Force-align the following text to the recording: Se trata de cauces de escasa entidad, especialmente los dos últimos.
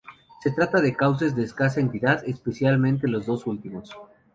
Se 0.41 0.49
trata 0.49 0.81
de 0.81 0.95
cauces 0.95 1.35
de 1.35 1.43
escasa 1.43 1.79
entidad, 1.79 2.23
especialmente 2.25 3.07
los 3.07 3.27
dos 3.27 3.45
últimos. 3.45 3.91